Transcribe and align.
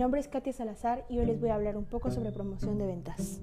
nombre 0.00 0.18
es 0.18 0.28
Katia 0.28 0.54
Salazar 0.54 1.04
y 1.10 1.18
hoy 1.18 1.26
les 1.26 1.38
voy 1.38 1.50
a 1.50 1.54
hablar 1.56 1.76
un 1.76 1.84
poco 1.84 2.10
sobre 2.10 2.32
promoción 2.32 2.78
de 2.78 2.86
ventas. 2.86 3.42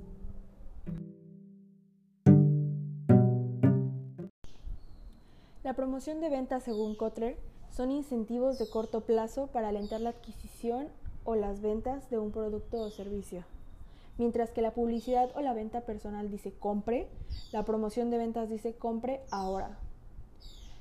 La 5.63 5.75
promoción 5.75 6.19
de 6.19 6.29
ventas, 6.29 6.63
según 6.63 6.95
Kotler, 6.95 7.37
son 7.69 7.91
incentivos 7.91 8.57
de 8.57 8.67
corto 8.71 9.01
plazo 9.01 9.45
para 9.53 9.67
alentar 9.67 10.01
la 10.01 10.09
adquisición 10.09 10.87
o 11.25 11.35
las 11.35 11.61
ventas 11.61 12.09
de 12.09 12.17
un 12.17 12.31
producto 12.31 12.79
o 12.79 12.89
servicio. 12.89 13.43
Mientras 14.17 14.49
que 14.49 14.63
la 14.63 14.71
publicidad 14.71 15.29
o 15.35 15.41
la 15.41 15.53
venta 15.53 15.81
personal 15.81 16.31
dice 16.31 16.53
compre, 16.53 17.07
la 17.51 17.65
promoción 17.65 18.09
de 18.09 18.17
ventas 18.17 18.49
dice 18.49 18.73
compre 18.73 19.21
ahora. 19.29 19.77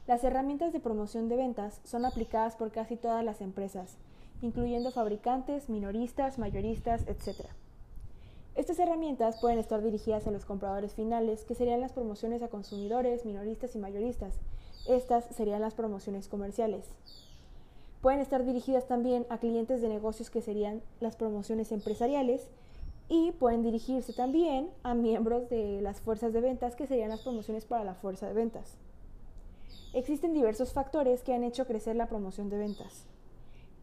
Las 0.06 0.24
herramientas 0.24 0.72
de 0.72 0.80
promoción 0.80 1.28
de 1.28 1.36
ventas 1.36 1.82
son 1.84 2.06
aplicadas 2.06 2.56
por 2.56 2.70
casi 2.70 2.96
todas 2.96 3.22
las 3.22 3.42
empresas, 3.42 3.98
incluyendo 4.42 4.90
fabricantes, 4.90 5.68
minoristas, 5.68 6.38
mayoristas, 6.38 7.06
etc. 7.06 7.46
Estas 8.54 8.78
herramientas 8.78 9.38
pueden 9.40 9.58
estar 9.58 9.82
dirigidas 9.82 10.26
a 10.26 10.30
los 10.30 10.46
compradores 10.46 10.94
finales, 10.94 11.44
que 11.44 11.54
serían 11.54 11.80
las 11.80 11.92
promociones 11.92 12.42
a 12.42 12.48
consumidores, 12.48 13.26
minoristas 13.26 13.74
y 13.74 13.78
mayoristas. 13.78 14.34
Estas 14.88 15.24
serían 15.26 15.60
las 15.60 15.74
promociones 15.74 16.26
comerciales. 16.28 16.86
Pueden 18.00 18.20
estar 18.20 18.44
dirigidas 18.44 18.86
también 18.86 19.26
a 19.28 19.38
clientes 19.38 19.82
de 19.82 19.88
negocios, 19.88 20.30
que 20.30 20.40
serían 20.40 20.80
las 21.00 21.16
promociones 21.16 21.70
empresariales, 21.70 22.48
y 23.08 23.32
pueden 23.32 23.62
dirigirse 23.62 24.12
también 24.12 24.70
a 24.82 24.94
miembros 24.94 25.48
de 25.48 25.80
las 25.82 26.00
fuerzas 26.00 26.32
de 26.32 26.40
ventas, 26.40 26.76
que 26.76 26.86
serían 26.86 27.10
las 27.10 27.20
promociones 27.20 27.66
para 27.66 27.84
la 27.84 27.94
fuerza 27.94 28.26
de 28.26 28.34
ventas. 28.34 28.76
Existen 29.92 30.34
diversos 30.34 30.72
factores 30.72 31.22
que 31.22 31.34
han 31.34 31.44
hecho 31.44 31.66
crecer 31.66 31.94
la 31.96 32.08
promoción 32.08 32.48
de 32.48 32.58
ventas. 32.58 33.06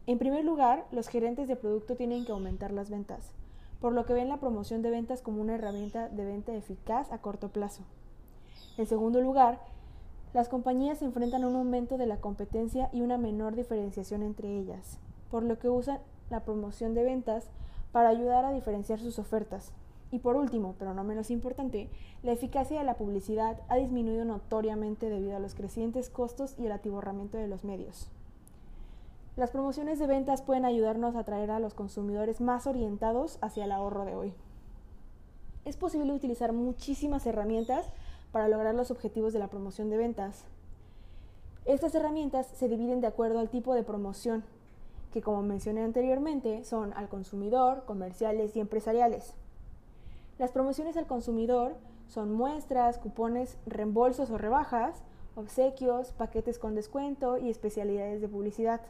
En 0.06 0.18
primer 0.18 0.44
lugar, 0.44 0.84
los 0.92 1.08
gerentes 1.08 1.48
de 1.48 1.56
producto 1.56 1.96
tienen 1.96 2.26
que 2.26 2.32
aumentar 2.32 2.72
las 2.72 2.90
ventas, 2.90 3.32
por 3.80 3.94
lo 3.94 4.04
que 4.04 4.12
ven 4.12 4.28
la 4.28 4.36
promoción 4.36 4.82
de 4.82 4.90
ventas 4.90 5.22
como 5.22 5.40
una 5.40 5.54
herramienta 5.54 6.10
de 6.10 6.26
venta 6.26 6.54
eficaz 6.54 7.10
a 7.10 7.18
corto 7.18 7.48
plazo. 7.48 7.84
En 8.76 8.86
segundo 8.86 9.22
lugar, 9.22 9.60
las 10.34 10.50
compañías 10.50 10.98
se 10.98 11.06
enfrentan 11.06 11.44
a 11.44 11.48
un 11.48 11.56
aumento 11.56 11.96
de 11.96 12.06
la 12.06 12.20
competencia 12.20 12.90
y 12.92 13.00
una 13.00 13.16
menor 13.16 13.54
diferenciación 13.54 14.22
entre 14.22 14.58
ellas, 14.58 14.98
por 15.30 15.42
lo 15.42 15.58
que 15.58 15.70
usan 15.70 16.00
la 16.28 16.40
promoción 16.40 16.92
de 16.92 17.04
ventas 17.04 17.48
para 17.90 18.10
ayudar 18.10 18.44
a 18.44 18.52
diferenciar 18.52 18.98
sus 18.98 19.18
ofertas. 19.18 19.72
Y 20.10 20.18
por 20.18 20.36
último, 20.36 20.74
pero 20.78 20.92
no 20.92 21.02
menos 21.02 21.30
importante, 21.30 21.88
la 22.22 22.32
eficacia 22.32 22.78
de 22.78 22.84
la 22.84 22.96
publicidad 22.96 23.60
ha 23.68 23.76
disminuido 23.76 24.26
notoriamente 24.26 25.08
debido 25.08 25.36
a 25.36 25.40
los 25.40 25.54
crecientes 25.54 26.10
costos 26.10 26.56
y 26.58 26.66
el 26.66 26.72
atiborramiento 26.72 27.38
de 27.38 27.48
los 27.48 27.64
medios. 27.64 28.10
Las 29.36 29.50
promociones 29.50 29.98
de 29.98 30.06
ventas 30.06 30.42
pueden 30.42 30.64
ayudarnos 30.64 31.16
a 31.16 31.20
atraer 31.20 31.50
a 31.50 31.58
los 31.58 31.74
consumidores 31.74 32.40
más 32.40 32.68
orientados 32.68 33.38
hacia 33.40 33.64
el 33.64 33.72
ahorro 33.72 34.04
de 34.04 34.14
hoy. 34.14 34.32
Es 35.64 35.76
posible 35.76 36.12
utilizar 36.12 36.52
muchísimas 36.52 37.26
herramientas 37.26 37.90
para 38.30 38.46
lograr 38.46 38.76
los 38.76 38.92
objetivos 38.92 39.32
de 39.32 39.40
la 39.40 39.48
promoción 39.48 39.90
de 39.90 39.96
ventas. 39.96 40.44
Estas 41.64 41.96
herramientas 41.96 42.46
se 42.46 42.68
dividen 42.68 43.00
de 43.00 43.08
acuerdo 43.08 43.40
al 43.40 43.50
tipo 43.50 43.74
de 43.74 43.82
promoción, 43.82 44.44
que 45.12 45.20
como 45.20 45.42
mencioné 45.42 45.82
anteriormente 45.82 46.62
son 46.62 46.92
al 46.92 47.08
consumidor, 47.08 47.84
comerciales 47.86 48.54
y 48.54 48.60
empresariales. 48.60 49.34
Las 50.38 50.52
promociones 50.52 50.96
al 50.96 51.08
consumidor 51.08 51.74
son 52.06 52.32
muestras, 52.32 52.98
cupones, 52.98 53.56
reembolsos 53.66 54.30
o 54.30 54.38
rebajas, 54.38 55.02
obsequios, 55.34 56.12
paquetes 56.12 56.60
con 56.60 56.76
descuento 56.76 57.36
y 57.36 57.50
especialidades 57.50 58.20
de 58.20 58.28
publicidad. 58.28 58.80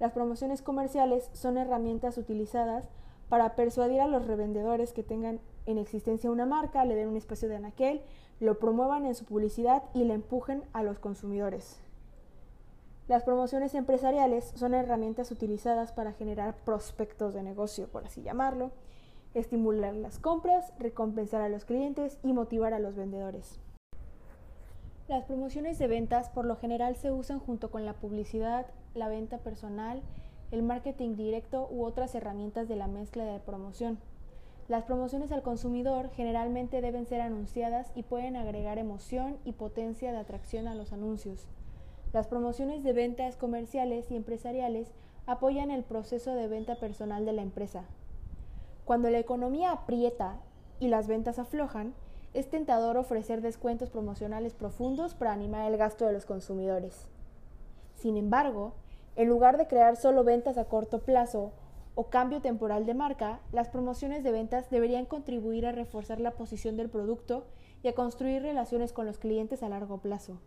Las 0.00 0.12
promociones 0.12 0.62
comerciales 0.62 1.30
son 1.32 1.56
herramientas 1.56 2.18
utilizadas 2.18 2.88
para 3.28 3.56
persuadir 3.56 4.00
a 4.00 4.06
los 4.06 4.26
revendedores 4.26 4.92
que 4.92 5.02
tengan 5.02 5.40
en 5.66 5.78
existencia 5.78 6.30
una 6.30 6.46
marca, 6.46 6.84
le 6.84 6.94
den 6.94 7.08
un 7.08 7.16
espacio 7.16 7.48
de 7.48 7.56
anaquel, 7.56 8.02
lo 8.40 8.58
promuevan 8.58 9.06
en 9.06 9.14
su 9.14 9.24
publicidad 9.24 9.82
y 9.94 10.04
le 10.04 10.14
empujen 10.14 10.64
a 10.72 10.82
los 10.82 10.98
consumidores. 10.98 11.80
Las 13.06 13.22
promociones 13.22 13.74
empresariales 13.74 14.52
son 14.54 14.74
herramientas 14.74 15.30
utilizadas 15.30 15.92
para 15.92 16.12
generar 16.12 16.54
prospectos 16.64 17.34
de 17.34 17.42
negocio, 17.42 17.88
por 17.88 18.04
así 18.04 18.22
llamarlo, 18.22 18.70
estimular 19.34 19.94
las 19.94 20.18
compras, 20.18 20.72
recompensar 20.78 21.42
a 21.42 21.48
los 21.48 21.64
clientes 21.64 22.18
y 22.22 22.32
motivar 22.32 22.72
a 22.72 22.78
los 22.78 22.94
vendedores. 22.96 23.60
Las 25.06 25.24
promociones 25.24 25.78
de 25.78 25.86
ventas 25.86 26.30
por 26.30 26.46
lo 26.46 26.56
general 26.56 26.96
se 26.96 27.12
usan 27.12 27.40
junto 27.40 27.70
con 27.70 27.84
la 27.84 27.92
publicidad, 27.92 28.66
la 28.94 29.08
venta 29.08 29.38
personal, 29.38 30.02
el 30.50 30.62
marketing 30.62 31.16
directo 31.16 31.68
u 31.70 31.84
otras 31.84 32.14
herramientas 32.14 32.68
de 32.68 32.76
la 32.76 32.86
mezcla 32.86 33.24
de 33.24 33.40
promoción. 33.40 33.98
Las 34.68 34.84
promociones 34.84 35.30
al 35.32 35.42
consumidor 35.42 36.10
generalmente 36.10 36.80
deben 36.80 37.06
ser 37.06 37.20
anunciadas 37.20 37.90
y 37.94 38.02
pueden 38.02 38.36
agregar 38.36 38.78
emoción 38.78 39.36
y 39.44 39.52
potencia 39.52 40.12
de 40.12 40.18
atracción 40.18 40.68
a 40.68 40.74
los 40.74 40.92
anuncios. 40.92 41.46
Las 42.12 42.28
promociones 42.28 42.82
de 42.82 42.92
ventas 42.92 43.36
comerciales 43.36 44.10
y 44.10 44.16
empresariales 44.16 44.92
apoyan 45.26 45.70
el 45.70 45.82
proceso 45.82 46.34
de 46.34 46.48
venta 46.48 46.76
personal 46.76 47.26
de 47.26 47.32
la 47.32 47.42
empresa. 47.42 47.84
Cuando 48.84 49.10
la 49.10 49.18
economía 49.18 49.72
aprieta 49.72 50.38
y 50.78 50.88
las 50.88 51.08
ventas 51.08 51.38
aflojan, 51.38 51.94
es 52.32 52.48
tentador 52.48 52.96
ofrecer 52.96 53.40
descuentos 53.40 53.90
promocionales 53.90 54.54
profundos 54.54 55.14
para 55.14 55.32
animar 55.32 55.70
el 55.70 55.76
gasto 55.78 56.06
de 56.06 56.12
los 56.12 56.26
consumidores. 56.26 57.08
Sin 57.96 58.16
embargo, 58.16 58.74
en 59.16 59.28
lugar 59.28 59.56
de 59.58 59.66
crear 59.66 59.96
solo 59.96 60.24
ventas 60.24 60.58
a 60.58 60.64
corto 60.64 61.00
plazo 61.00 61.52
o 61.94 62.08
cambio 62.08 62.40
temporal 62.40 62.86
de 62.86 62.94
marca, 62.94 63.40
las 63.52 63.68
promociones 63.68 64.24
de 64.24 64.32
ventas 64.32 64.68
deberían 64.70 65.06
contribuir 65.06 65.66
a 65.66 65.72
reforzar 65.72 66.20
la 66.20 66.32
posición 66.32 66.76
del 66.76 66.90
producto 66.90 67.44
y 67.82 67.88
a 67.88 67.94
construir 67.94 68.42
relaciones 68.42 68.92
con 68.92 69.06
los 69.06 69.18
clientes 69.18 69.62
a 69.62 69.68
largo 69.68 69.98
plazo. 69.98 70.38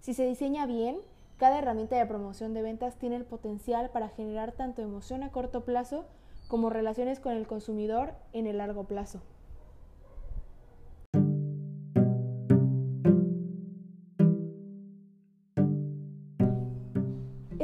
Si 0.00 0.14
se 0.14 0.24
diseña 0.24 0.64
bien, 0.64 0.96
cada 1.36 1.58
herramienta 1.58 1.96
de 1.96 2.06
promoción 2.06 2.54
de 2.54 2.62
ventas 2.62 2.96
tiene 2.96 3.16
el 3.16 3.24
potencial 3.24 3.90
para 3.90 4.08
generar 4.08 4.52
tanto 4.52 4.80
emoción 4.80 5.22
a 5.22 5.30
corto 5.30 5.64
plazo 5.64 6.06
como 6.48 6.70
relaciones 6.70 7.20
con 7.20 7.32
el 7.32 7.46
consumidor 7.46 8.14
en 8.32 8.46
el 8.46 8.58
largo 8.58 8.84
plazo. 8.84 9.20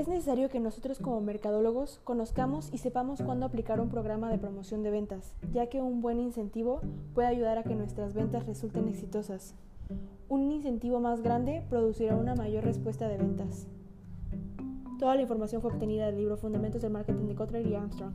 Es 0.06 0.10
necesario 0.10 0.48
que 0.48 0.60
nosotros 0.60 1.00
como 1.00 1.20
mercadólogos 1.20 1.98
conozcamos 2.04 2.72
y 2.72 2.78
sepamos 2.78 3.20
cuándo 3.20 3.44
aplicar 3.44 3.80
un 3.80 3.88
programa 3.88 4.30
de 4.30 4.38
promoción 4.38 4.84
de 4.84 4.92
ventas, 4.92 5.34
ya 5.52 5.66
que 5.66 5.82
un 5.82 6.00
buen 6.00 6.20
incentivo 6.20 6.80
puede 7.12 7.26
ayudar 7.26 7.58
a 7.58 7.64
que 7.64 7.74
nuestras 7.74 8.14
ventas 8.14 8.46
resulten 8.46 8.86
exitosas. 8.86 9.56
Un 10.28 10.52
incentivo 10.52 11.00
más 11.00 11.22
grande 11.22 11.64
producirá 11.68 12.14
una 12.14 12.36
mayor 12.36 12.62
respuesta 12.62 13.08
de 13.08 13.16
ventas. 13.16 13.66
Toda 15.00 15.16
la 15.16 15.22
información 15.22 15.60
fue 15.60 15.72
obtenida 15.72 16.06
del 16.06 16.18
libro 16.18 16.36
Fundamentos 16.36 16.82
del 16.82 16.92
Marketing 16.92 17.26
de 17.26 17.34
Kotler 17.34 17.66
y 17.66 17.74
Armstrong. 17.74 18.14